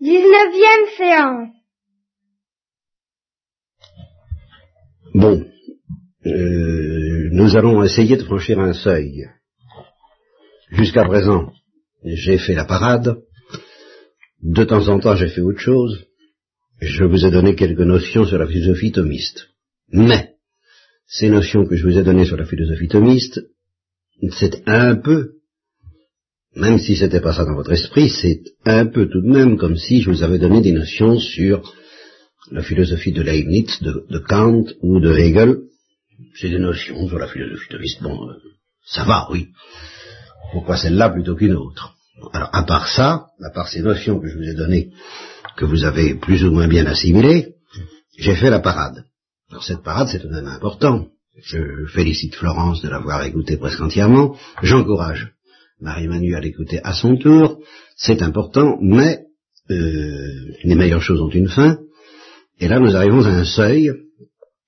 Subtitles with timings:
[0.00, 1.48] Dix-neuvième séance.
[5.14, 5.44] Bon,
[6.24, 9.28] euh, nous allons essayer de franchir un seuil.
[10.70, 11.52] Jusqu'à présent,
[12.04, 13.22] j'ai fait la parade.
[14.40, 16.06] De temps en temps, j'ai fait autre chose.
[16.80, 19.48] Je vous ai donné quelques notions sur la philosophie thomiste.
[19.88, 20.36] Mais,
[21.06, 23.40] ces notions que je vous ai données sur la philosophie thomiste,
[24.30, 25.37] c'est un peu
[26.58, 29.76] même si c'était pas ça dans votre esprit, c'est un peu tout de même comme
[29.76, 31.62] si je vous avais donné des notions sur
[32.50, 35.58] la philosophie de Leibniz, de, Kant ou de Hegel.
[36.34, 38.34] C'est des notions sur la philosophie de Bon, euh,
[38.84, 39.48] ça va, oui.
[40.52, 41.94] Pourquoi celle-là plutôt qu'une autre?
[42.32, 44.90] Alors, à part ça, à part ces notions que je vous ai données,
[45.56, 47.54] que vous avez plus ou moins bien assimilées,
[48.18, 49.04] j'ai fait la parade.
[49.50, 51.06] Alors cette parade, c'est tout de même important.
[51.40, 54.36] Je félicite Florence de l'avoir écoutée presque entièrement.
[54.62, 55.37] J'encourage
[55.80, 57.60] Marie-Manu à l'écouter à son tour,
[57.96, 59.24] c'est important, mais
[59.70, 61.78] euh, les meilleures choses ont une fin,
[62.58, 63.92] et là nous arrivons à un seuil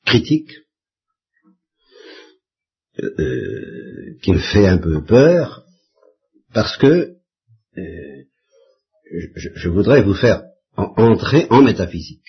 [0.04, 0.52] critique
[3.02, 5.64] euh, qui me fait un peu peur,
[6.52, 7.14] parce que
[7.78, 8.24] euh,
[9.36, 10.42] je, voudrais vous faire
[10.76, 12.24] entrer en métaphysique.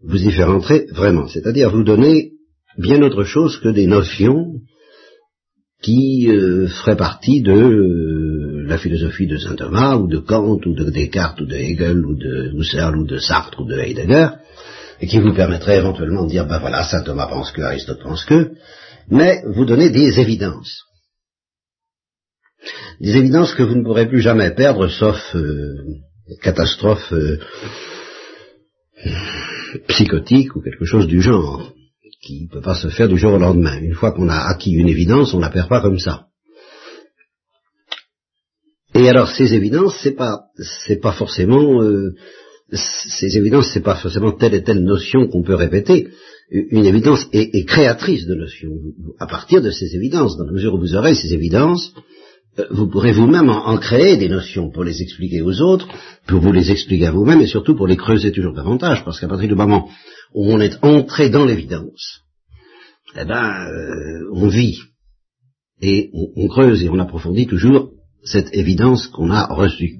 [0.00, 2.32] Vous y faire entrer vraiment, c'est-à-dire vous donner
[2.78, 4.60] bien autre chose que des notions
[5.82, 10.74] qui euh, ferait partie de euh, la philosophie de saint Thomas, ou de Kant, ou
[10.74, 14.28] de Descartes, ou de Hegel, ou de Husserl, ou de Sartre, ou de Heidegger,
[15.00, 18.24] et qui vous permettrait éventuellement de dire, ben voilà, saint Thomas pense que, Aristote pense
[18.24, 18.52] que,
[19.08, 20.84] mais vous donnez des évidences.
[23.00, 25.76] Des évidences que vous ne pourrez plus jamais perdre, sauf euh,
[26.42, 27.12] catastrophe
[29.88, 31.72] psychotique ou quelque chose du genre
[32.26, 33.78] qui ne peut pas se faire du jour au lendemain.
[33.80, 36.26] Une fois qu'on a acquis une évidence, on ne la perd pas comme ça.
[38.94, 40.40] Et alors ces évidences, c'est pas,
[40.86, 42.14] c'est pas forcément, euh,
[42.72, 46.08] ces évidences, c'est pas forcément telle et telle notion qu'on peut répéter.
[46.50, 48.70] Une évidence est, créatrice de notions.
[49.18, 51.92] À partir de ces évidences, dans la mesure où vous aurez ces évidences,
[52.58, 55.88] euh, vous pourrez vous-même en, créer des notions pour les expliquer aux autres,
[56.26, 59.28] pour vous les expliquer à vous-même et surtout pour les creuser toujours davantage, parce qu'à
[59.28, 59.88] partir du moment
[60.36, 62.20] où on est entré dans l'évidence,
[63.18, 64.78] eh ben, euh, on vit
[65.80, 67.90] et on, creuse et on approfondit toujours
[68.22, 69.96] cette évidence qu'on a reçue.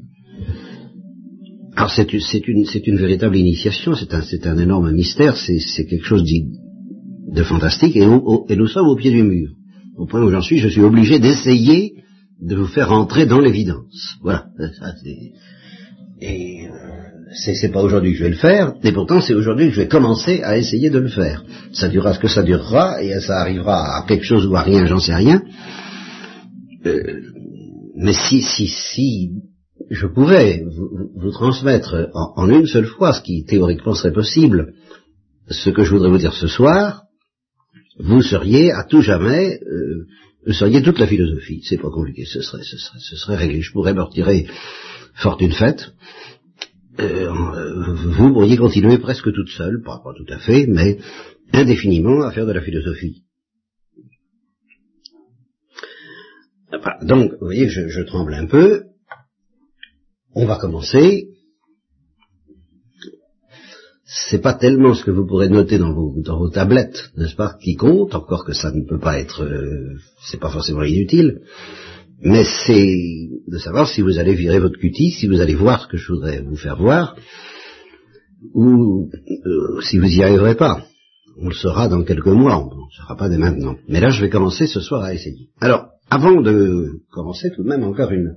[1.75, 8.03] Alors c'est une, véritable initiation, c'est un, énorme mystère, c'est quelque chose de, fantastique, et,
[8.49, 9.49] et, nous sommes au pied du mur.
[9.97, 11.95] Au point où j'en suis, je suis obligé d'essayer
[12.41, 14.17] de vous faire entrer dans l'évidence.
[14.23, 14.47] Voilà.
[16.21, 16.97] Et euh,
[17.32, 19.88] c'est pas aujourd'hui que je vais le faire, et pourtant c'est aujourd'hui que je vais
[19.88, 21.44] commencer à essayer de le faire.
[21.72, 24.87] Ça durera ce que ça durera, et ça arrivera à quelque chose ou à rien,
[24.87, 25.43] j'en sais rien.
[26.87, 27.21] Euh,
[27.97, 29.31] mais si, si, si
[29.91, 30.65] je pouvais
[31.16, 34.75] vous, transmettre en, une seule fois, ce qui théoriquement serait possible,
[35.48, 37.04] ce que je voudrais vous dire ce soir,
[37.98, 40.06] vous seriez à tout jamais, euh,
[40.47, 41.62] vous seriez toute la philosophie.
[41.65, 43.62] C'est pas compliqué, ce serait, ce serait, ce serait réglé.
[43.62, 44.47] Je pourrais me retirer
[45.16, 45.93] fort une fête,
[46.99, 47.31] euh,
[48.16, 50.99] vous pourriez continuer presque toute seule, pas, tout à fait, mais
[51.53, 53.22] indéfiniment à faire de la philosophie.
[57.03, 58.84] donc, vous voyez, je, je tremble un peu.
[60.34, 61.31] On va commencer.
[64.04, 67.56] C'est pas tellement ce que vous pourrez noter dans vos, dans vos tablettes, n'est-ce pas,
[67.60, 71.41] qui compte, encore que ça ne peut pas être, euh, c'est pas forcément inutile
[72.21, 75.89] mais c'est de savoir si vous allez virer votre cutie, si vous allez voir ce
[75.89, 77.17] que je voudrais vous faire voir,
[78.55, 79.09] ou
[79.47, 80.84] euh, si vous n'y arriverez pas.
[81.39, 83.77] On le saura dans quelques mois, on ne le saura pas dès maintenant.
[83.89, 85.51] Mais là, je vais commencer ce soir à essayer.
[85.61, 88.37] Alors, avant de commencer, tout de même encore une,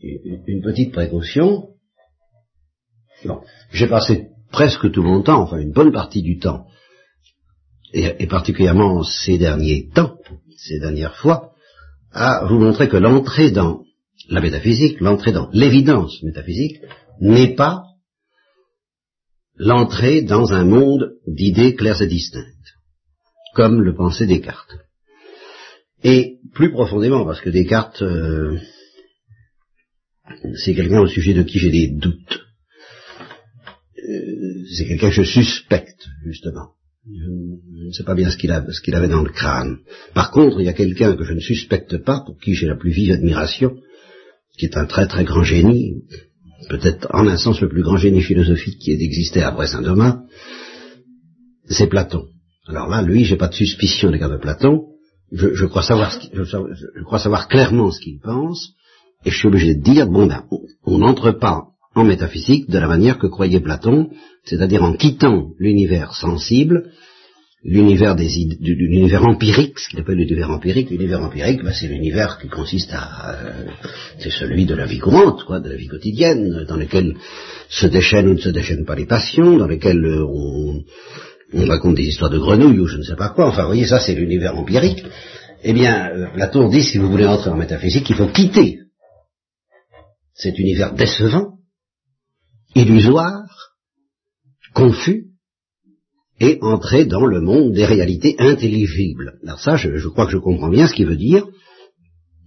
[0.00, 1.68] une petite précaution.
[3.24, 3.40] Bon,
[3.72, 6.66] j'ai passé presque tout mon temps, enfin une bonne partie du temps,
[7.92, 10.16] et, et particulièrement ces derniers temps,
[10.56, 11.52] ces dernières fois,
[12.12, 13.84] à vous montrer que l'entrée dans
[14.28, 16.80] la métaphysique, l'entrée dans l'évidence métaphysique,
[17.20, 17.84] n'est pas
[19.56, 22.74] l'entrée dans un monde d'idées claires et distinctes,
[23.54, 24.76] comme le pensait Descartes.
[26.02, 28.58] Et plus profondément, parce que Descartes, euh,
[30.56, 32.44] c'est quelqu'un au sujet de qui j'ai des doutes.
[33.98, 36.72] Euh, c'est quelqu'un que je suspecte, justement.
[37.06, 39.78] Je ne sais pas bien ce qu'il avait dans le crâne.
[40.14, 42.76] Par contre, il y a quelqu'un que je ne suspecte pas, pour qui j'ai la
[42.76, 43.76] plus vive admiration,
[44.58, 46.02] qui est un très très grand génie,
[46.68, 50.20] peut-être en un sens le plus grand génie philosophique qui ait existé après Saint Thomas,
[51.68, 52.24] c'est Platon.
[52.66, 54.84] Alors là, lui, j'ai pas de suspicion à l'égard de Platon.
[55.32, 58.70] Je, crois savoir je, crois savoir clairement ce qu'il pense,
[59.24, 60.44] et je suis obligé de dire, bon ben,
[60.84, 61.64] on n'entre pas
[61.94, 64.10] en métaphysique de la manière que croyait Platon,
[64.44, 66.90] c'est-à-dire en quittant l'univers sensible,
[67.64, 70.90] l'univers des de l'univers empirique, ce qu'il appelle l'univers empirique.
[70.90, 73.38] L'univers empirique, bah, c'est l'univers qui consiste à,
[74.18, 77.16] c'est celui de la vie courante, quoi, de la vie quotidienne, dans lequel
[77.68, 80.84] se déchaînent ou ne se déchaînent pas les passions, dans lequel euh, on,
[81.54, 83.48] on raconte des histoires de grenouilles ou je ne sais pas quoi.
[83.48, 85.02] Enfin, vous voyez, ça, c'est l'univers empirique.
[85.62, 88.80] Eh bien, euh, Platon dit, si vous voulez entrer en métaphysique, il faut quitter
[90.34, 91.54] cet univers décevant,
[92.74, 93.44] illusoire,
[94.74, 95.33] confus,
[96.40, 99.34] et entrer dans le monde des réalités intelligibles.
[99.44, 101.46] Alors ça, je, crois que je comprends bien ce qu'il veut dire,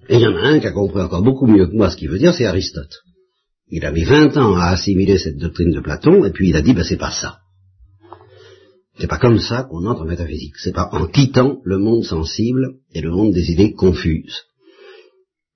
[0.10, 1.98] et il y en a un qui a compris encore beaucoup mieux que moi ce
[1.98, 3.02] qu'il veut dire, c'est Aristote.
[3.70, 6.62] Il a mis 20 ans à assimiler cette doctrine de Platon, et puis il a
[6.62, 7.40] dit, ben c'est pas ça.
[9.00, 10.56] C'est pas comme ça qu'on entre en métaphysique.
[10.58, 14.44] C'est pas en quittant le monde sensible et le monde des idées confuses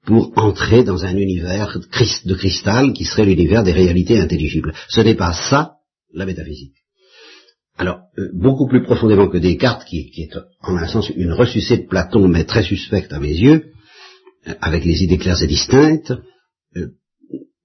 [0.06, 1.80] pour entrer dans un univers
[2.26, 4.74] de cristal qui serait l'univers des réalités intelligibles.
[4.90, 5.76] Ce n'est pas ça
[6.14, 6.81] la métaphysique.
[7.78, 11.88] Alors, euh, beaucoup plus profondément que Descartes, qui, est en un sens une ressuscité de
[11.88, 13.72] Platon, mais très suspecte à mes yeux,
[14.48, 16.14] euh, avec les idées claires et distinctes,
[16.76, 16.88] euh,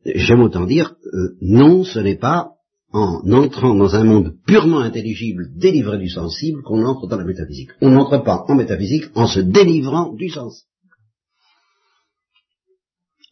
[0.05, 0.95] j'aime autant dire,
[1.41, 2.51] non, ce n'est pas
[2.93, 7.71] en entrant dans un monde purement intelligible, délivré du sensible, qu'on entre dans la métaphysique.
[7.81, 10.71] On n'entre pas en métaphysique en se délivrant du sensible.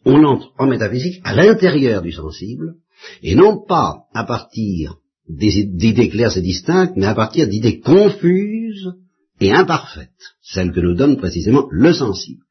[0.05, 2.75] On entre en métaphysique à l'intérieur du sensible,
[3.23, 8.93] et non pas à partir d'idées claires et distinctes, mais à partir d'idées confuses
[9.39, 10.09] et imparfaites,
[10.41, 12.43] celles que nous donne précisément le sensible.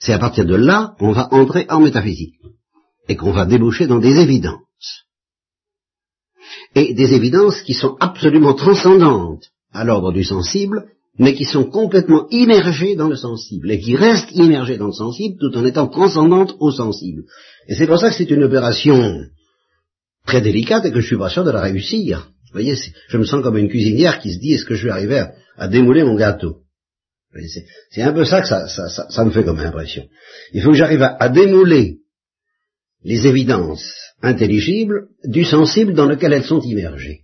[0.00, 2.34] C'est à partir de là qu'on va entrer en métaphysique,
[3.08, 4.58] et qu'on va déboucher dans des évidences.
[6.74, 10.86] Et des évidences qui sont absolument transcendantes à l'ordre du sensible,
[11.18, 15.36] mais qui sont complètement immergées dans le sensible, et qui restent immergées dans le sensible
[15.38, 17.24] tout en étant transcendantes au sensible.
[17.68, 19.26] Et c'est pour ça que c'est une opération
[20.26, 22.30] très délicate et que je suis pas sûr de la réussir.
[22.46, 22.74] Vous voyez,
[23.08, 25.24] je me sens comme une cuisinière qui se dit est-ce que je vais arriver
[25.56, 26.58] à, démouler mon gâteau?
[27.90, 30.06] C'est un peu ça que ça, me fait comme impression.
[30.52, 32.00] Il faut que j'arrive à, démouler
[33.04, 33.90] les évidences
[34.20, 37.22] intelligibles du sensible dans lequel elles sont immergées.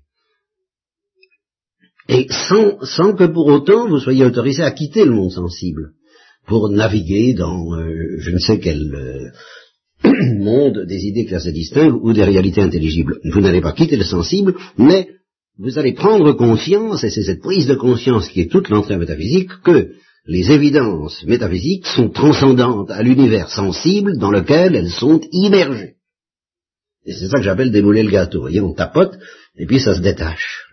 [2.09, 5.93] Et sans, sans que pour autant vous soyez autorisé à quitter le monde sensible
[6.47, 9.31] pour naviguer dans euh, je ne sais quel euh,
[10.05, 13.19] monde des idées classées distinctes ou des réalités intelligibles.
[13.25, 15.09] Vous n'allez pas quitter le sensible, mais
[15.59, 19.51] vous allez prendre conscience, et c'est cette prise de conscience qui est toute l'entrée métaphysique,
[19.65, 19.91] que
[20.27, 25.97] les évidences métaphysiques sont transcendantes à l'univers sensible dans lequel elles sont immergées.
[27.05, 28.39] Et c'est ça que j'appelle démouler le gâteau.
[28.39, 29.19] Vous voyez, on tapote,
[29.57, 30.67] et puis ça se détache.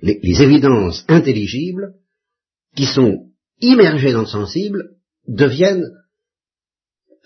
[0.00, 1.94] les évidences intelligibles,
[2.76, 3.30] qui sont
[3.60, 4.90] immergées dans le sensible,
[5.28, 5.84] deviennent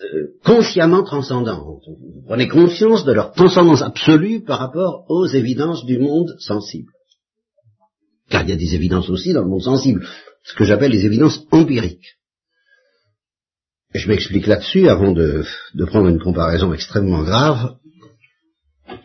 [0.01, 1.83] euh, consciemment transcendantes.
[1.85, 6.93] Vous prenez conscience de leur transcendance absolue par rapport aux évidences du monde sensible.
[8.29, 10.07] Car il y a des évidences aussi dans le monde sensible,
[10.43, 12.15] ce que j'appelle les évidences empiriques.
[13.93, 15.43] Je m'explique là-dessus avant de,
[15.87, 17.75] prendre une comparaison extrêmement grave.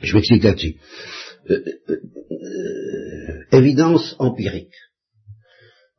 [0.00, 0.76] Je m'explique là-dessus.
[1.50, 4.75] Euh, euh, évidence empirique.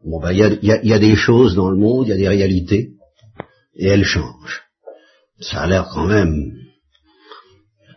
[0.06, 2.92] Bon, ben, il y a des choses dans le monde, il y a des réalités,
[3.76, 4.65] et elles changent
[5.40, 6.54] ça a l'air quand même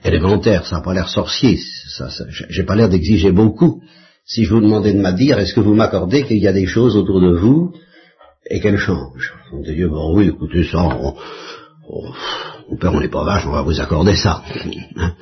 [0.05, 1.59] élémentaire, ça n'a pas l'air sorcier,
[1.97, 3.83] ça, ça j'ai pas l'air d'exiger beaucoup.
[4.25, 6.97] Si je vous demandais de m'adire, est-ce que vous m'accordez qu'il y a des choses
[6.97, 7.73] autour de vous
[8.51, 9.35] et qu'elles changent?
[9.53, 11.15] On dit, bon oui, écoutez ça, on,
[11.89, 14.43] on, père, on n'est pas vache, on va vous accorder ça.
[14.97, 15.15] Hein?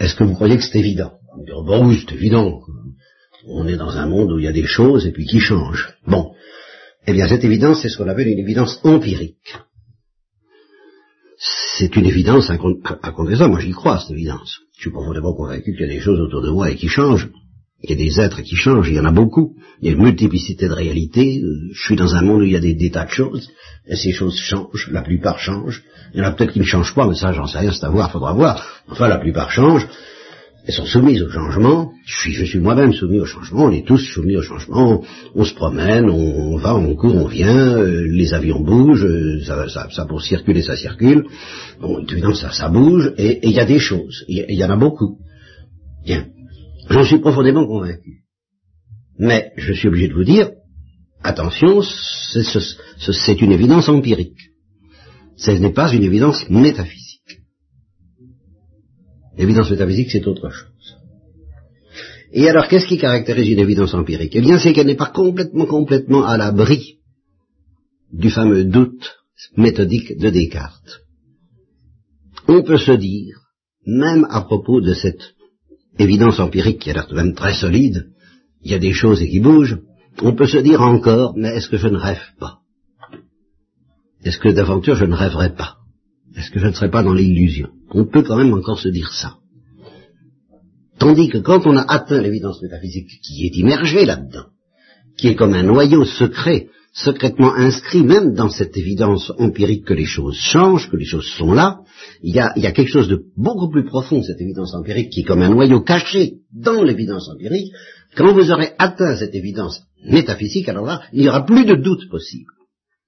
[0.00, 1.12] Est-ce que vous croyez que c'est évident?
[1.34, 2.60] On dit, bon oui, c'est évident.
[3.48, 5.94] On est dans un monde où il y a des choses et puis qui changent.
[6.06, 6.32] Bon.
[7.06, 9.56] Eh bien, cette évidence, c'est ce qu'on appelle une évidence empirique
[11.78, 13.50] c'est une évidence incontestable.
[13.50, 14.60] Moi, j'y crois, cette évidence.
[14.76, 17.28] Je suis profondément convaincu qu'il y a des choses autour de moi et qui changent.
[17.82, 19.54] Il y a des êtres qui changent, il y en a beaucoup.
[19.80, 21.42] Il y a une multiplicité de réalités.
[21.72, 23.50] Je suis dans un monde où il y a des, tas de choses.
[23.86, 24.88] Et ces choses changent.
[24.90, 25.84] La plupart changent.
[26.14, 27.84] Il y en a peut-être qui ne changent pas, mais ça, j'en sais rien, c'est
[27.84, 28.82] à voir, faudra voir.
[28.88, 29.86] Enfin, la plupart changent.
[30.66, 31.92] Elles sont soumises au changement.
[32.04, 33.66] Je suis, je suis moi-même soumis au changement.
[33.66, 35.04] On est tous soumis au changement.
[35.36, 37.76] On se promène, on, va, on court, on vient.
[37.76, 39.04] Euh, les avions bougent.
[39.04, 41.28] Euh, ça, ça, ça, pour circuler, ça circule.
[41.80, 43.12] Bon, évidemment, ça, ça bouge.
[43.16, 44.24] Et il y a des choses.
[44.26, 45.18] Il y, en a beaucoup.
[46.04, 46.26] Bien.
[46.90, 48.24] J'en suis profondément convaincu.
[49.20, 50.50] Mais je suis obligé de vous dire,
[51.22, 54.50] attention, c'est une évidence empirique.
[55.36, 57.05] Ce n'est pas une évidence métaphysique.
[59.36, 60.96] L'évidence métaphysique, c'est autre chose.
[62.32, 64.34] Et alors, qu'est-ce qui caractérise une évidence empirique?
[64.34, 66.98] Eh bien, c'est qu'elle n'est pas complètement, complètement à l'abri
[68.12, 69.16] du fameux doute
[69.56, 71.02] méthodique de Descartes.
[72.48, 73.40] On peut se dire,
[73.86, 75.34] même à propos de cette
[75.98, 78.10] évidence empirique qui a l'air même très solide,
[78.62, 79.78] il y a des choses qui bougent,
[80.20, 82.58] on peut se dire encore, mais est-ce que je ne rêve pas?
[84.24, 85.76] Est-ce que d'aventure je ne rêverai pas?
[86.36, 87.70] Est-ce que je ne serai pas dans l'illusion?
[87.90, 89.36] On peut quand même encore se dire ça.
[90.98, 94.46] Tandis que quand on a atteint l'évidence métaphysique qui est immergée là-dedans,
[95.16, 100.06] qui est comme un noyau secret, secrètement inscrit même dans cette évidence empirique que les
[100.06, 101.80] choses changent, que les choses sont là,
[102.22, 105.10] il y a, il y a quelque chose de beaucoup plus profond, cette évidence empirique,
[105.10, 107.72] qui est comme un noyau caché dans l'évidence empirique.
[108.14, 112.08] Quand vous aurez atteint cette évidence métaphysique, alors là, il n'y aura plus de doute
[112.10, 112.50] possible.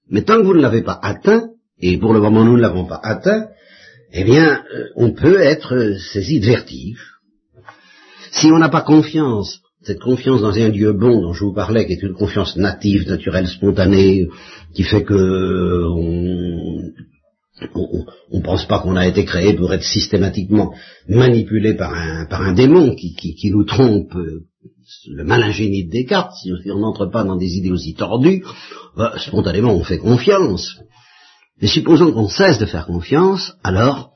[0.09, 1.49] Mais tant que vous ne l'avez pas atteint,
[1.81, 3.47] et pour le moment nous ne l'avons pas atteint,
[4.11, 7.19] eh bien, euh, on peut être saisi de vertige,
[8.31, 11.85] si on n'a pas confiance, cette confiance dans un Dieu bon dont je vous parlais,
[11.85, 14.27] qui est une confiance native, naturelle, spontanée,
[14.73, 15.83] qui fait que
[17.73, 20.73] on ne pense pas qu'on a été créé pour être systématiquement
[21.07, 26.79] manipulé par un, démon qui, qui, nous trompe, le malin génie de Descartes, si on
[26.79, 28.43] n'entre pas dans des idées aussi tordues,
[28.95, 30.77] bah, spontanément on fait confiance.
[31.61, 34.11] Mais supposons qu'on cesse de faire confiance, alors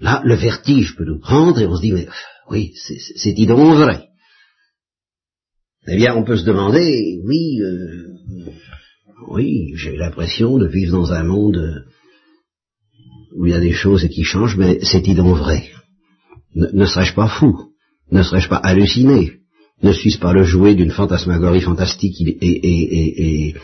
[0.00, 2.08] là, le vertige peut nous prendre et on se dit, mais
[2.50, 2.72] oui,
[3.16, 4.08] c'est donc vrai.
[5.86, 8.08] Eh bien, on peut se demander, oui, euh,
[9.28, 11.84] oui, j'ai l'impression de vivre dans un monde
[13.36, 15.70] où il y a des choses qui changent, mais c'est donc vrai.
[16.54, 17.72] Ne, serais-je pas fou?
[18.10, 19.38] Ne serais-je pas halluciné?
[19.82, 22.20] Ne suis-je pas le jouet d'une fantasmagorie fantastique?
[22.20, 23.54] Et, et,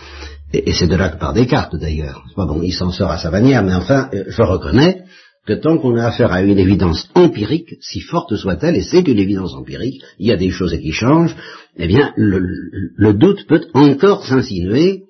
[0.52, 2.24] c'est de là que par Descartes d'ailleurs.
[2.36, 5.04] bon, il s'en sort à sa manière, mais enfin, euh, je reconnais
[5.46, 9.18] que tant qu'on a affaire à une évidence empirique, si forte soit-elle, et c'est une
[9.18, 11.36] évidence empirique, il y a des choses qui changent,
[11.76, 15.04] eh bien, le, doute peut encore s'insinuer,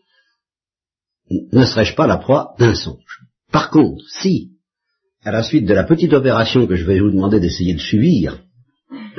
[1.30, 4.50] ne serais-je pas la proie d'un songe Par contre, si,
[5.24, 8.38] à la suite de la petite opération que je vais vous demander d'essayer de subir,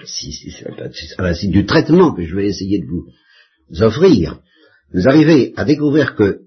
[0.06, 0.54] si, si,
[1.18, 3.08] à la suite du traitement que je vais essayer de vous
[3.82, 4.40] offrir,
[4.94, 6.40] vous arrivez à découvrir que,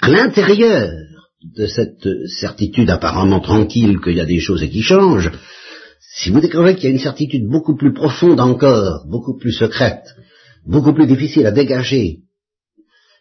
[0.00, 0.90] à l'intérieur
[1.56, 2.08] de cette
[2.40, 5.30] certitude apparemment tranquille qu'il y a des choses qui changent,
[6.18, 10.04] si vous découvrez qu'il y a une certitude beaucoup plus profonde encore, beaucoup plus secrète,
[10.66, 12.20] beaucoup plus difficile à dégager,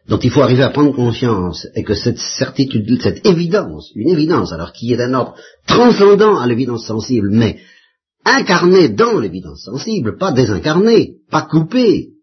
[0.07, 4.53] dont il faut arriver à prendre conscience, et que cette certitude, cette évidence, une évidence,
[4.53, 5.35] alors qui est d'un ordre
[5.67, 7.59] transcendant à l'évidence sensible, mais
[8.23, 12.14] incarnée dans l'évidence sensible, pas désincarnée, pas coupée,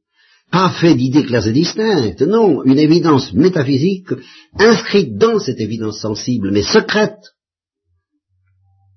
[0.52, 4.08] pas fait d'idées claires et distinctes, non, une évidence métaphysique
[4.58, 7.32] inscrite dans cette évidence sensible, mais secrète.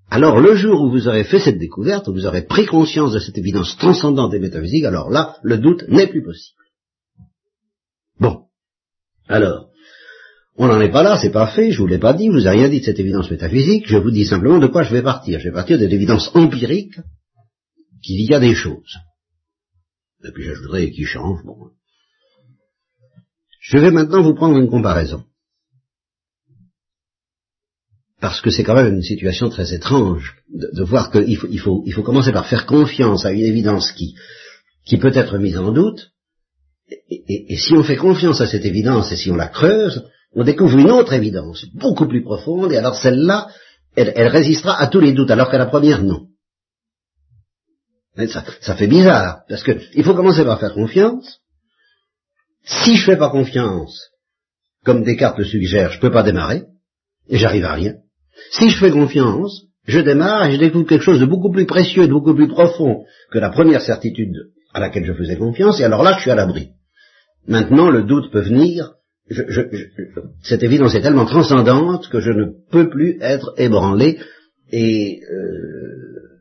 [0.10, 3.20] Alors le jour où vous aurez fait cette découverte, où vous aurez pris conscience de
[3.20, 6.60] cette évidence transcendante et métaphysique, alors là, le doute n'est plus possible.
[8.20, 8.42] Bon.
[9.30, 9.70] Alors,
[10.58, 12.48] on n'en est pas là, c'est pas fait, je vous l'ai pas dit, je vous
[12.48, 15.02] ai rien dit de cette évidence métaphysique, je vous dis simplement de quoi je vais
[15.02, 15.40] partir.
[15.40, 16.96] Je vais partir de l'évidence empirique
[18.04, 19.00] qu'il y a des choses
[20.28, 21.44] et puis j'ajouterai qui change.
[21.44, 21.56] Bon.
[23.60, 25.24] Je vais maintenant vous prendre une comparaison.
[28.22, 31.84] Parce que c'est quand même une situation très étrange de, voir qu'il faut, il faut,
[31.86, 34.16] il faut commencer par faire confiance à une évidence qui,
[34.86, 36.12] qui peut être mise en doute,
[37.10, 40.78] et, si on fait confiance à cette évidence et si on la creuse, on découvre
[40.78, 43.48] une autre évidence, beaucoup plus profonde, et alors celle-là,
[43.96, 46.28] elle, elle résistera à tous les doutes, alors que la première, non.
[48.18, 51.42] Ça, fait bizarre, parce que il faut commencer par faire confiance.
[52.64, 54.10] Si je fais pas confiance,
[54.86, 56.64] comme Descartes le suggère, je peux pas démarrer,
[57.28, 57.96] et j'arrive à rien.
[58.52, 62.08] Si je fais confiance, je démarre et je découvre quelque chose de beaucoup plus précieux,
[62.08, 66.04] de beaucoup plus profond que la première certitude à laquelle je faisais confiance, et alors
[66.04, 66.70] là, je suis à l'abri.
[67.48, 68.94] Maintenant, le doute peut venir.
[70.44, 74.20] cette évidence est tellement transcendante que je ne peux plus être ébranlé
[74.72, 76.35] et euh,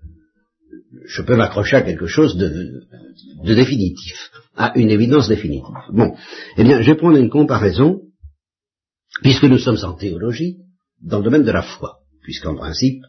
[1.06, 5.74] je peux m'accrocher à quelque chose de, définitif, à une évidence définitive.
[5.92, 6.14] Bon,
[6.56, 8.02] eh bien, je vais prendre une comparaison,
[9.22, 10.58] puisque nous sommes en théologie,
[11.02, 13.02] dans le domaine de la foi, puisqu'en principe,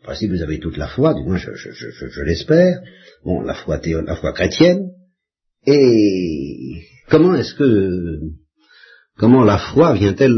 [0.00, 2.80] en principe vous avez toute la foi, du moins je, l'espère,
[3.24, 4.90] bon, la foi, la foi chrétienne,
[5.66, 8.20] et comment est-ce que,
[9.16, 10.36] comment la foi vient-elle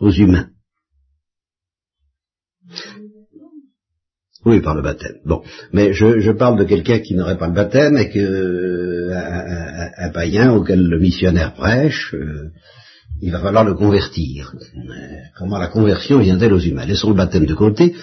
[0.00, 0.50] aux humains?
[4.46, 5.16] Oui, par le baptême.
[5.24, 9.14] Bon, mais je, parle de quelqu'un qui n'aurait pas le baptême et que euh,
[9.96, 12.50] un, païen auquel le missionnaire prêche, euh,
[13.22, 14.54] il va falloir le convertir.
[15.38, 16.84] comment la conversion vient-elle aux humains?
[16.84, 17.94] Laissons le baptême de côté,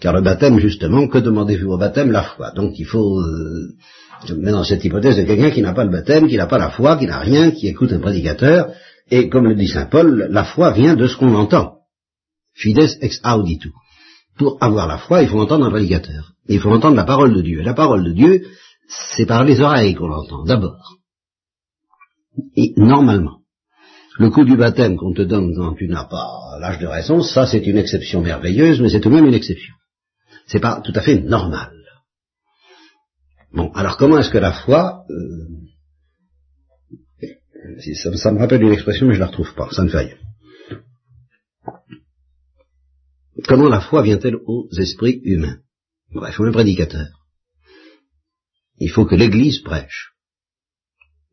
[0.00, 2.12] car le baptême, justement, que demandez-vous au baptême?
[2.12, 2.52] La foi.
[2.52, 3.18] Donc il faut...
[3.20, 3.74] Euh,
[4.36, 6.70] mets dans cette hypothèse de quelqu'un qui n'a pas le baptême, qui n'a pas la
[6.70, 8.72] foi, qui n'a rien, qui écoute un prédicateur,
[9.10, 11.78] et comme le dit Saint Paul, la foi vient de ce qu'on entend.
[12.54, 13.70] Fides ex auditu.
[14.38, 16.32] Pour avoir la foi, il faut entendre un prédicateur.
[16.46, 17.60] Il faut entendre la parole de Dieu.
[17.62, 18.46] La parole de Dieu,
[18.88, 20.98] c'est par les oreilles qu'on l'entend, d'abord.
[22.56, 23.38] Et normalement.
[24.18, 27.46] Le coup du baptême qu'on te donne quand tu n'as pas l'âge de raison, ça
[27.46, 29.74] c'est une exception merveilleuse, mais c'est tout de même une exception.
[30.46, 31.72] C'est pas tout à fait normal.
[33.52, 35.04] Bon, alors comment est-ce que la foi...
[35.10, 35.46] Euh,
[37.94, 40.16] ça, ça, me rappelle une expression, mais je la retrouve pas, ça ne fait rien.
[43.46, 45.58] Comment la foi vient-elle aux esprits humains?
[46.12, 47.06] Bref, il faut un prédicateur.
[48.78, 50.12] Il faut que l'Église prêche.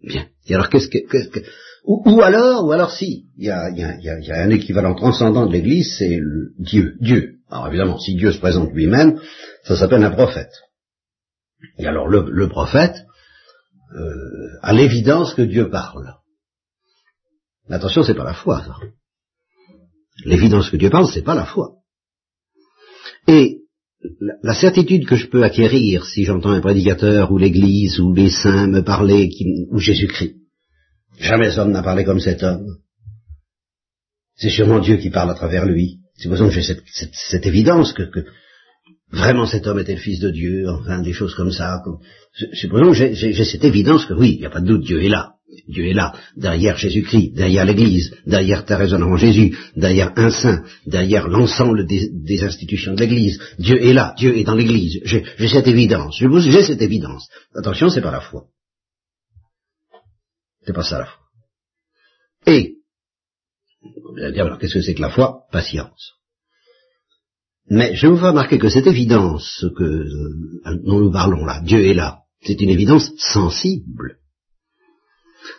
[0.01, 0.27] Bien.
[0.45, 0.99] Et alors qu'est-ce que,
[1.85, 6.19] ou, alors, ou alors si, il y a, un équivalent transcendant de l'Église, c'est
[6.59, 6.95] Dieu.
[6.99, 7.35] Dieu.
[7.49, 9.19] Alors évidemment, si Dieu se présente lui-même,
[9.63, 10.51] ça s'appelle un prophète.
[11.77, 13.05] Et alors le, prophète
[13.95, 16.15] euh, a l'évidence que Dieu parle.
[17.69, 18.75] Attention, c'est pas la foi, ça.
[20.23, 21.75] L'évidence que Dieu parle, c'est pas la foi.
[23.27, 23.61] Et
[24.43, 28.67] la, certitude que je peux acquérir si j'entends un prédicateur ou l'Église ou les saints
[28.67, 29.29] me parler,
[29.69, 30.35] ou Jésus-Christ,
[31.19, 32.77] jamais homme n'a parlé comme cet homme.
[34.35, 35.99] C'est sûrement Dieu qui parle à travers lui.
[36.17, 38.03] C'est pour ça que j'ai cette, évidence que,
[39.11, 41.81] vraiment cet homme était le Fils de Dieu, enfin des choses comme ça.
[42.53, 44.83] C'est pour ça que j'ai cette évidence que oui, il n'y a pas de doute,
[44.83, 45.34] Dieu est là.
[45.67, 51.27] Dieu est là, derrière Jésus-Christ, derrière l'Église, derrière Thérèse en Jésus, derrière un saint, derrière
[51.27, 53.39] l'ensemble des, institutions de l'Église.
[53.57, 55.01] Dieu est là, Dieu est dans l'Église.
[55.03, 56.17] J'ai cette évidence.
[56.19, 57.27] J'ai cette évidence.
[57.55, 58.45] Attention, c'est pas la foi.
[60.65, 61.23] C'est pas ça la foi.
[62.47, 62.75] Et,
[64.33, 65.45] dire, alors qu'est-ce que c'est que la foi?
[65.51, 66.13] Patience.
[67.67, 71.79] Mais je vous fais remarquer que cette évidence que, euh, dont nous parlons là, Dieu
[71.79, 74.19] est là, c'est une évidence sensible.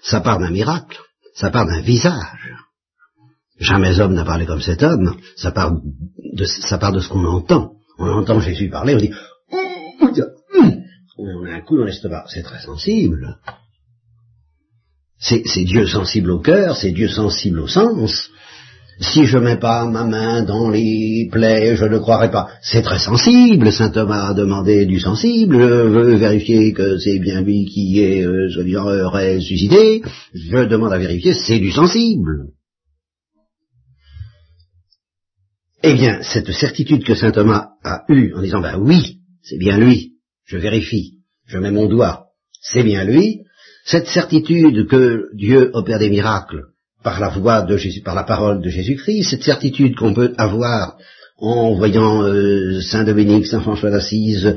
[0.03, 0.99] Ça part d'un miracle,
[1.35, 2.55] ça part d'un visage.
[3.59, 7.25] Jamais homme n'a parlé comme cet homme, ça part de, ça part de ce qu'on
[7.25, 7.73] entend.
[7.99, 9.13] On entend Jésus parler, on dit,
[11.19, 13.39] on a un coup dans l'estomac, c'est très sensible.
[15.19, 18.31] C'est Dieu sensible au cœur, c'est Dieu sensible au sens.
[18.99, 22.49] Si je mets pas ma main dans les plaies, je ne croirai pas.
[22.63, 23.71] C'est très sensible.
[23.71, 25.59] Saint Thomas a demandé du sensible.
[25.59, 28.49] Je veux vérifier que c'est bien lui qui est, euh,
[29.09, 30.03] ressuscité.
[30.33, 32.47] Je demande à vérifier, c'est du sensible.
[35.83, 39.79] Eh bien, cette certitude que saint Thomas a eue en disant, ben oui, c'est bien
[39.79, 42.31] lui, je vérifie, je mets mon doigt,
[42.61, 43.43] c'est bien lui,
[43.85, 46.65] cette certitude que Dieu opère des miracles,
[47.07, 50.97] par la voix de Jésus, par la parole de Jésus-Christ, cette certitude qu'on peut avoir
[51.39, 54.57] en voyant euh, Saint Dominique, Saint François d'Assise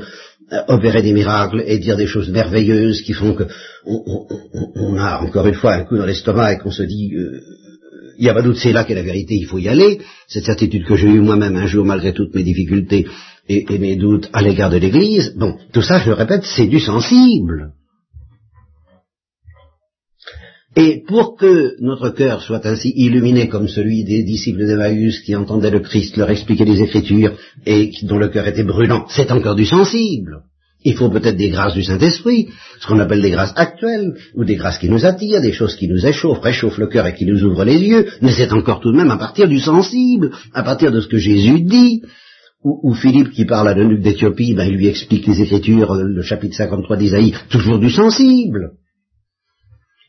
[0.52, 3.44] euh, opérer des miracles et dire des choses merveilleuses qui font que
[3.86, 7.40] on, a encore une fois un coup dans l'estomac et qu'on se dit euh,
[8.18, 10.00] il n'y a pas doute, c'est là qu'est la vérité, il faut y aller.
[10.26, 13.06] Cette certitude que j'ai eue moi-même un jour, malgré toutes mes difficultés
[13.48, 16.66] et, et mes doutes à l'égard de l'Église, bon, tout ça, je le répète, c'est
[16.66, 17.74] du sensible.
[20.76, 25.70] Et pour que notre cœur soit ainsi illuminé comme celui des disciples d'Emmaüs qui entendaient
[25.70, 29.66] le Christ leur expliquer les Écritures et dont le cœur était brûlant, c'est encore du
[29.66, 30.42] sensible.
[30.82, 32.48] Il faut peut-être des grâces du Saint-Esprit,
[32.80, 35.88] ce qu'on appelle des grâces actuelles, ou des grâces qui nous attirent, des choses qui
[35.88, 38.92] nous échauffent, réchauffent le cœur et qui nous ouvrent les yeux, mais c'est encore tout
[38.92, 42.00] de même à partir du sensible, à partir de ce que Jésus dit,
[42.62, 46.56] ou, Philippe qui parle à l'eunuque d'Éthiopie, ben, il lui explique les Écritures, le chapitre
[46.56, 48.72] 53 d'Isaïe, toujours du sensible.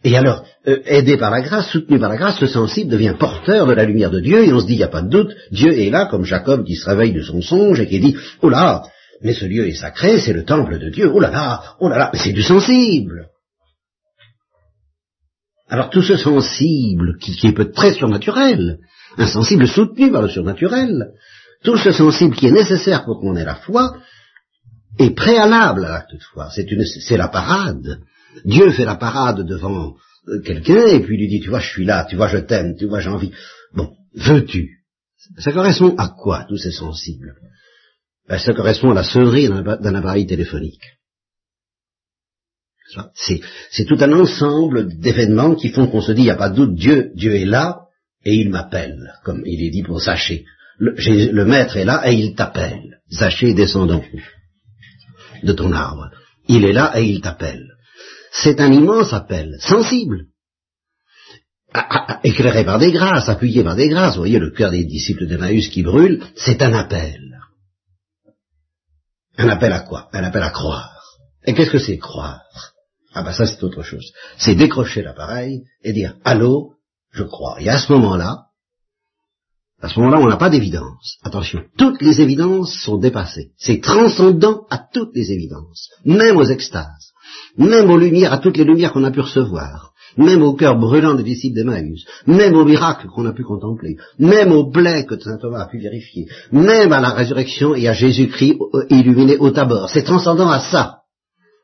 [0.03, 3.67] Et alors, euh, aidé par la grâce, soutenu par la grâce, ce sensible devient porteur
[3.67, 5.35] de la lumière de Dieu, et on se dit, il n'y a pas de doute,
[5.51, 8.49] Dieu est là, comme Jacob qui se réveille de son songe et qui dit, oh
[8.49, 8.83] là,
[9.21, 11.97] mais ce lieu est sacré, c'est le temple de Dieu, oh là là, oh là
[11.97, 13.27] là, mais c'est du sensible.
[15.69, 18.79] Alors tout ce sensible, qui, qui est peut-être très surnaturel,
[19.17, 21.11] un sensible soutenu par le surnaturel,
[21.63, 23.95] tout ce sensible qui est nécessaire pour qu'on ait la foi,
[24.99, 26.49] est préalable à l'acte de foi.
[26.49, 27.99] C'est la parade.
[28.45, 29.95] Dieu fait la parade devant
[30.27, 32.75] euh, quelqu'un et puis lui dit, tu vois, je suis là, tu vois, je t'aime,
[32.77, 33.31] tu vois, j'ai envie.
[33.73, 34.69] Bon, veux-tu?
[35.37, 37.35] Ça correspond à quoi, tous ces sensibles?
[38.27, 40.83] Ben, Ça correspond à la sonnerie d'un appareil téléphonique.
[43.15, 46.55] C'est tout un ensemble d'événements qui font qu'on se dit, il n'y a pas de
[46.55, 47.87] doute, Dieu, Dieu est là
[48.25, 50.45] et il m'appelle, comme il est dit pour Zaché.
[50.77, 52.99] Le, maître est là et il t'appelle.
[53.11, 54.03] Zaché, descendant
[55.43, 56.09] de ton arbre.
[56.47, 57.65] Il est là et il t'appelle
[58.31, 60.27] c'est un immense appel, sensible,
[62.23, 64.15] éclairé par des grâces, appuyé par des grâces.
[64.15, 67.39] Vous voyez le cœur des disciples d'Emmaüs qui brûle, c'est un appel.
[69.37, 70.09] Un appel à quoi?
[70.13, 70.97] Un appel à croire.
[71.45, 72.41] Et qu'est-ce que c'est croire?
[73.13, 74.13] Ah ben ça c'est autre chose.
[74.37, 76.75] C'est décrocher l'appareil et dire Allô,
[77.11, 77.61] je crois.
[77.61, 78.45] Et à ce moment-là,
[79.81, 81.17] À ce moment-là, on n'a pas d'évidence.
[81.23, 83.51] Attention, toutes les évidences sont dépassées.
[83.57, 87.10] C'est transcendant à toutes les évidences, même aux extases,
[87.57, 91.15] même aux lumières, à toutes les lumières qu'on a pu recevoir, même au cœur brûlant
[91.15, 95.37] des disciples d'Emmaüs, même aux miracles qu'on a pu contempler, même aux plaies que saint
[95.37, 99.89] Thomas a pu vérifier, même à la résurrection et à Jésus-Christ euh, illuminé au tabord.
[99.89, 100.97] C'est transcendant à ça.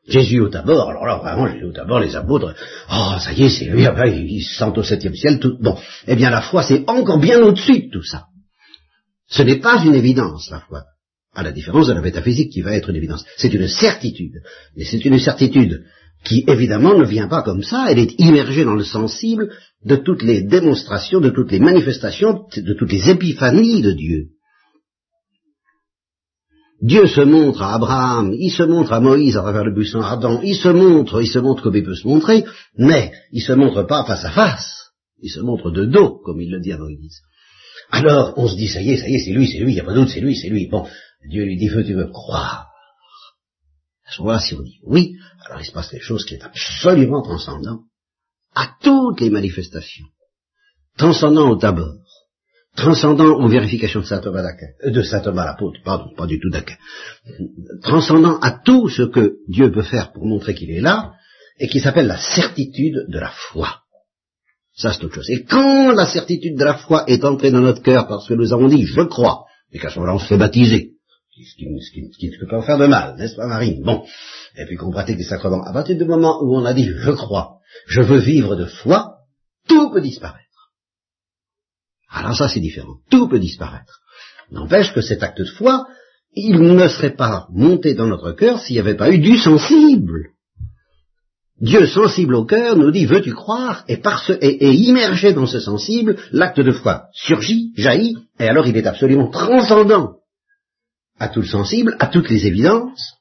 [0.07, 2.53] Jésus au tabord, alors là, vraiment, Jésus au tabord, les apôtres,
[2.89, 5.75] oh, ça y est, c'est lui, ils se sentent au septième ciel, tout, bon.
[6.07, 8.27] Eh bien, la foi, c'est encore bien au-dessus de tout ça.
[9.27, 10.83] Ce n'est pas une évidence, la foi,
[11.37, 13.23] à la différence de la métaphysique qui va être une évidence.
[13.37, 14.41] C'est une certitude.
[14.75, 15.83] Mais c'est une certitude
[16.25, 19.51] qui, évidemment, ne vient pas comme ça, elle est immergée dans le sensible
[19.85, 24.25] de toutes les démonstrations, de toutes les manifestations, de toutes les épiphanies de Dieu.
[26.81, 30.41] Dieu se montre à Abraham, il se montre à Moïse à travers le buisson ardent,
[30.43, 32.45] il se montre, il se montre comme il peut se montrer,
[32.79, 36.49] mais il se montre pas face à face, il se montre de dos, comme il
[36.49, 37.21] le dit à Moïse.
[37.89, 39.75] Alors, on se dit, ça y est, ça y est, c'est lui, c'est lui, il
[39.75, 40.67] n'y a pas d'autre, c'est lui, c'est lui.
[40.67, 40.85] Bon,
[41.25, 42.67] Dieu lui dit, veux-tu me croire?
[44.05, 46.43] À ce moment-là, si on dit oui, alors il se passe quelque chose qui est
[46.43, 47.81] absolument transcendant
[48.55, 50.05] à toutes les manifestations,
[50.97, 51.93] transcendant au d'abord,
[52.75, 54.43] transcendant aux vérifications de saint Thomas
[54.85, 56.77] euh, de saint Thomas l'apôtre, pardon, pas du tout d'Aquin,
[57.83, 61.13] transcendant à tout ce que Dieu peut faire pour montrer qu'il est là,
[61.59, 63.81] et qui s'appelle la certitude de la foi.
[64.75, 65.29] Ça, c'est autre chose.
[65.31, 68.53] Et quand la certitude de la foi est entrée dans notre cœur parce que nous
[68.53, 70.96] avons dit je crois, et qu'à ce moment-là on se fait baptiser,
[71.45, 73.83] ce qui, ne peut pas faire de mal, n'est-ce pas Marine?
[73.83, 74.03] Bon.
[74.57, 75.63] Et puis qu'on pratique des sacrements.
[75.63, 79.17] À partir du moment où on a dit je crois, je veux vivre de foi,
[79.67, 80.71] tout peut disparaître.
[82.09, 82.95] Alors ça, c'est différent.
[83.11, 83.99] Tout peut disparaître.
[84.51, 85.85] N'empêche que cet acte de foi,
[86.33, 90.29] il ne serait pas monté dans notre cœur s'il n'y avait pas eu du sensible.
[91.59, 93.83] Dieu sensible au cœur nous dit veux-tu croire?
[93.87, 98.67] Et, par ce, et, immergé dans ce sensible, l'acte de foi surgit, jaillit, et alors
[98.67, 100.17] il est absolument transcendant
[101.19, 103.17] à tout le sensible, à toutes les évidences,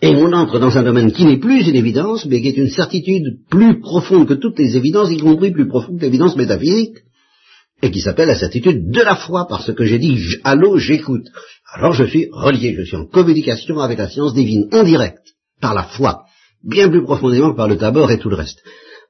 [0.00, 2.70] et on entre dans un domaine qui n'est plus une évidence, mais qui est une
[2.70, 6.98] certitude plus profonde que toutes les évidences, y compris plus profonde que l'évidence métaphysique,
[7.82, 11.26] et qui s'appelle la certitude de la foi, parce que j'ai dit allô, j'écoute.
[11.74, 15.22] Alors je suis relié, je suis en communication avec la science divine, en direct,
[15.60, 16.24] par la foi,
[16.62, 18.60] bien plus profondément que par le tabord et tout le reste.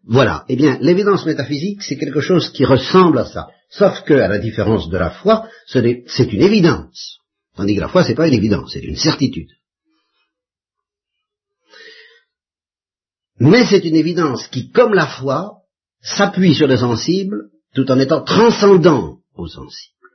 [0.06, 0.44] Voilà.
[0.48, 3.48] Eh bien, l'évidence métaphysique, c'est quelque chose qui ressemble à ça.
[3.70, 7.18] Sauf que, à la différence de la foi, c'est une évidence.
[7.58, 9.50] Tandis que la foi, c'est pas une évidence, c'est une certitude.
[13.40, 15.62] Mais c'est une évidence qui, comme la foi,
[16.00, 20.10] s'appuie sur le sensible tout en étant transcendant aux sensibles.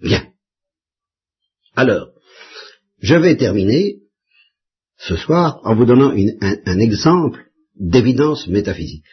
[0.00, 0.32] Bien.
[1.74, 2.10] Alors,
[3.00, 3.96] je vais terminer
[4.96, 9.10] ce soir en vous donnant un, exemple d'évidence métaphysique.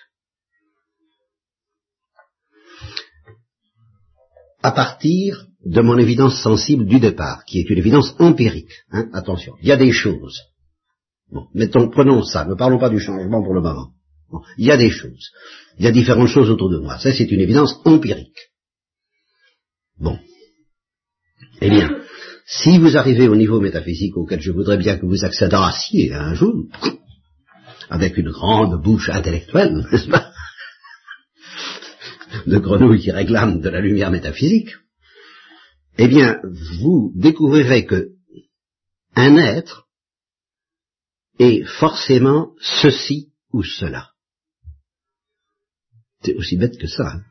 [4.61, 8.71] À partir de mon évidence sensible du départ, qui est une évidence empirique.
[8.91, 10.39] Hein, attention, il y a des choses.
[11.31, 13.91] Bon, mettons, prenons ça, ne parlons pas du changement pour le moment
[14.57, 15.31] il y a des choses.
[15.77, 16.99] Il y a différentes choses autour de moi.
[16.99, 18.37] Ça, c'est une évidence empirique.
[19.99, 20.17] Bon.
[21.61, 21.89] Eh bien,
[22.45, 26.65] si vous arrivez au niveau métaphysique auquel je voudrais bien que vous accédassiez un jour,
[27.89, 30.28] avec une grande bouche intellectuelle, n'est-ce pas
[32.49, 34.71] de grenouilles qui réclament de la lumière métaphysique,
[35.97, 38.09] eh bien, vous découvrirez que
[39.15, 39.87] un être
[41.39, 44.11] est forcément ceci ou cela.
[46.23, 47.13] C'est aussi bête que ça.
[47.13, 47.21] Hein.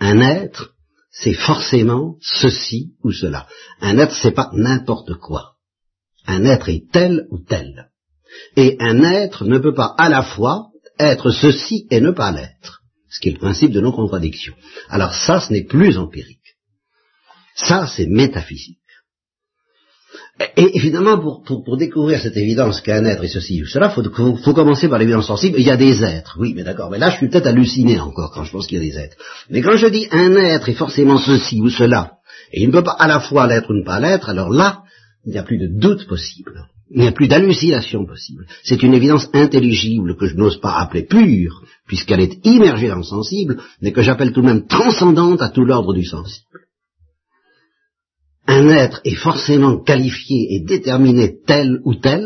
[0.00, 0.74] Un être,
[1.10, 3.46] c'est forcément ceci ou cela.
[3.80, 5.56] Un être, c'est pas n'importe quoi.
[6.26, 7.90] Un être est tel ou tel.
[8.56, 12.81] Et un être ne peut pas à la fois être ceci et ne pas l'être.
[13.12, 14.54] Ce qui est le principe de non-contradiction.
[14.88, 16.56] Alors ça, ce n'est plus empirique.
[17.54, 18.78] Ça, c'est métaphysique.
[20.56, 24.54] Et évidemment, pour, découvrir cette évidence qu'un être est ceci ou cela, il faut, faut,
[24.54, 25.60] commencer par l'évidence sensible.
[25.60, 26.90] Il y a des êtres, oui, mais d'accord.
[26.90, 29.16] Mais là, je suis peut-être halluciné encore quand je pense qu'il y a des êtres.
[29.50, 32.18] Mais quand je dis un être est forcément ceci ou cela,
[32.50, 34.82] et il ne peut pas à la fois l'être ou ne pas l'être, alors là,
[35.24, 36.66] il n'y a plus de doute possible.
[36.94, 38.46] Il n'y a plus d'hallucination possible.
[38.64, 43.02] C'est une évidence intelligible que je n'ose pas appeler pure, puisqu'elle est immergée dans le
[43.02, 46.60] sensible, mais que j'appelle tout de même transcendante à tout l'ordre du sensible
[48.46, 52.24] un être est forcément qualifié et déterminé tel ou tel,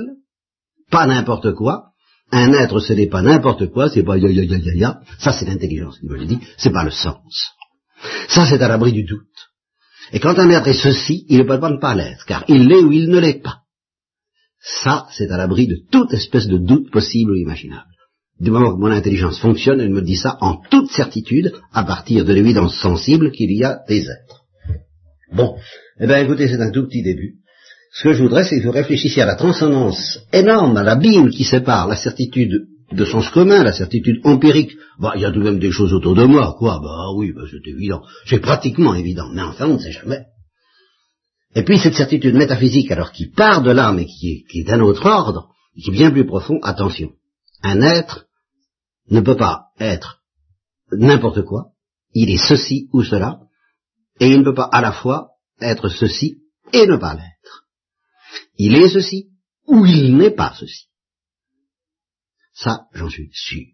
[0.91, 1.91] pas n'importe quoi.
[2.33, 4.43] Un être, ce n'est pas n'importe quoi, c'est pas ya ya
[4.75, 5.01] ya.
[5.19, 7.53] Ça, c'est l'intelligence qui me le dit, c'est pas le sens.
[8.29, 9.21] Ça, c'est à l'abri du doute.
[10.13, 12.67] Et quand un être est ceci, il ne peut pas ne pas l'être, car il
[12.67, 13.59] l'est ou il ne l'est pas.
[14.67, 17.87] Ça, c'est à l'abri de toute espèce de doute possible ou imaginable.
[18.41, 22.25] Du moment que mon intelligence fonctionne, elle me dit ça en toute certitude, à partir
[22.25, 24.45] de l'évidence sensible qu'il y a des êtres.
[25.33, 25.57] Bon,
[26.01, 27.37] eh bien écoutez, c'est un tout petit début.
[27.93, 31.45] Ce que je voudrais, c'est que vous réfléchissiez à la transcendance énorme, à l'abîme qui
[31.45, 34.77] sépare la certitude de sens commun, la certitude empirique.
[34.99, 36.81] Bah, il y a tout de même des choses autour de moi, quoi?
[36.83, 38.03] Bah oui, bah, c'est évident.
[38.27, 39.29] C'est pratiquement évident.
[39.33, 40.27] Mais enfin, on ne sait jamais.
[41.57, 44.65] Et puis cette certitude métaphysique, alors qui part de l'âme et qui est, qui est
[44.65, 47.13] d'un autre ordre, qui est bien plus profond, attention.
[47.63, 48.27] Un être
[49.09, 50.23] ne peut pas être
[50.93, 51.73] n'importe quoi.
[52.13, 53.41] Il est ceci ou cela.
[54.21, 56.43] Et il ne peut pas à la fois être ceci
[56.75, 57.65] et ne pas l'être.
[58.59, 59.31] Il est ceci
[59.67, 60.89] ou il n'est pas ceci.
[62.53, 63.65] Ça, j'en suis sûr.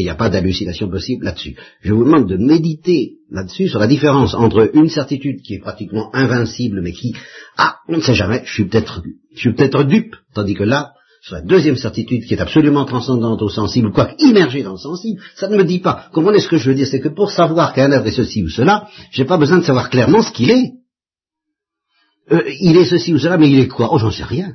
[0.00, 1.56] Et il n'y a pas d'hallucination possible là-dessus.
[1.82, 6.08] Je vous demande de méditer là-dessus sur la différence entre une certitude qui est pratiquement
[6.14, 7.14] invincible, mais qui,
[7.58, 9.02] ah, on ne sait jamais, je suis peut-être,
[9.34, 13.42] je suis peut-être dupe, tandis que là, sur la deuxième certitude qui est absolument transcendante
[13.42, 16.06] au sensible, quoique immergée dans le sensible, ça ne me dit pas.
[16.14, 18.48] Comprenez ce que je veux dire, c'est que pour savoir qu'un œuvre est ceci ou
[18.48, 20.72] cela, j'ai pas besoin de savoir clairement ce qu'il est.
[22.32, 23.90] Euh, il est ceci ou cela, mais il est quoi?
[23.92, 24.54] Oh, j'en sais rien.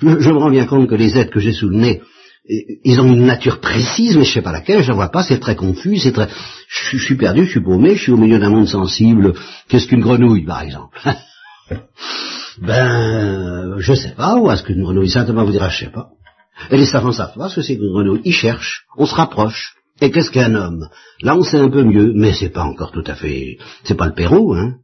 [0.00, 2.00] Je, je, me rends bien compte que les êtres que j'ai sous le nez,
[2.44, 5.38] ils ont une nature précise, mais je sais pas laquelle, je la vois pas, c'est
[5.38, 6.28] très confus, c'est très...
[6.68, 9.34] Je, suis perdu, je suis paumé, je suis au milieu d'un monde sensible.
[9.68, 10.98] Qu'est-ce qu'une grenouille, par exemple?
[12.60, 16.10] Ben, je sais pas, ou est-ce qu'une grenouille, simplement vous dira, je sais pas.
[16.70, 18.20] Et les savants savent pas ce que c'est qu'une grenouille.
[18.26, 19.74] Ils cherchent, on se rapproche.
[20.02, 20.86] Et qu'est-ce qu'un homme?
[21.22, 23.56] Là, on sait un peu mieux, mais c'est pas encore tout à fait...
[23.84, 24.74] C'est pas le Pérou, hein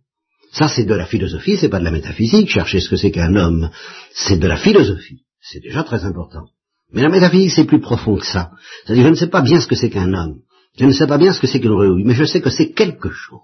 [0.51, 2.49] ça, c'est de la philosophie, c'est pas de la métaphysique.
[2.49, 3.71] Chercher ce que c'est qu'un homme,
[4.14, 5.23] c'est de la philosophie.
[5.40, 6.47] C'est déjà très important.
[6.92, 8.51] Mais la métaphysique, c'est plus profond que ça.
[8.85, 10.40] C'est-à-dire, je ne sais pas bien ce que c'est qu'un homme.
[10.79, 12.72] Je ne sais pas bien ce que c'est qu'une grenouille, mais je sais que c'est
[12.72, 13.40] quelque chose.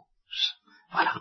[0.92, 1.20] Voilà.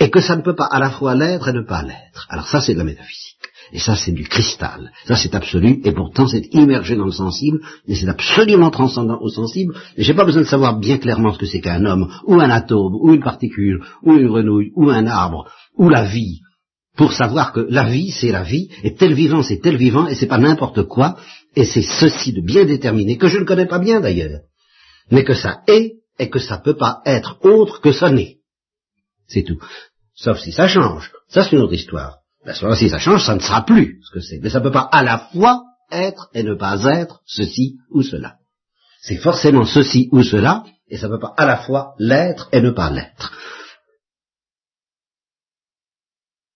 [0.00, 2.26] Et que ça ne peut pas à la fois l'être et ne pas l'être.
[2.28, 3.36] Alors ça, c'est de la métaphysique.
[3.72, 4.92] Et ça, c'est du cristal.
[5.06, 9.28] Ça, c'est absolu, et pourtant, c'est immergé dans le sensible, mais c'est absolument transcendant au
[9.28, 9.74] sensible.
[9.96, 12.50] Et j'ai pas besoin de savoir bien clairement ce que c'est qu'un homme, ou un
[12.50, 16.40] atome, ou une particule, ou une grenouille, ou un arbre, ou la vie,
[16.96, 20.14] pour savoir que la vie, c'est la vie, et tel vivant, c'est tel vivant, et
[20.14, 21.16] c'est pas n'importe quoi,
[21.56, 24.40] et c'est ceci de bien déterminé, que je ne connais pas bien d'ailleurs,
[25.10, 28.38] mais que ça est, et que ça peut pas être autre que ça n'est.
[29.26, 29.58] C'est tout.
[30.14, 31.10] Sauf si ça change.
[31.28, 32.18] Ça, c'est une autre histoire.
[32.44, 34.38] Ben, si ça change, ça ne sera plus ce que c'est.
[34.42, 38.36] Mais ça peut pas à la fois être et ne pas être ceci ou cela.
[39.00, 42.60] C'est forcément ceci ou cela, et ça ne peut pas à la fois l'être et
[42.60, 43.32] ne pas l'être.